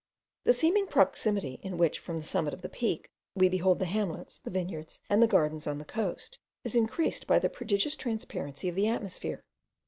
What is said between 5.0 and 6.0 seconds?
and the gardens on the